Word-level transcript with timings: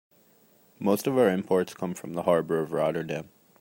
Most 0.79 1.05
of 1.05 1.15
our 1.15 1.29
imports 1.29 1.75
come 1.75 1.93
from 1.93 2.13
the 2.13 2.23
harbor 2.23 2.59
of 2.59 2.71
Rotterdam. 2.73 3.29